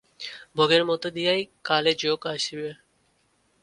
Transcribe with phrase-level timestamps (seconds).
[0.55, 2.69] ভোগের মধ্য দিয়াই কালে যোগ আসিবে।